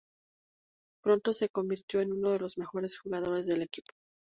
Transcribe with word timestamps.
Pronto 1.03 1.31
se 1.31 1.47
convirtió 1.49 2.01
en 2.01 2.11
uno 2.11 2.31
de 2.31 2.39
los 2.39 2.57
mejores 2.57 2.97
jugadores 2.97 3.45
del 3.45 3.61
equipo. 3.61 3.91